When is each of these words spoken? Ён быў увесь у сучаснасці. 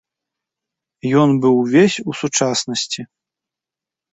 Ён 1.23 1.29
быў 1.45 1.55
увесь 1.65 1.97
у 2.13 2.17
сучаснасці. 2.23 3.01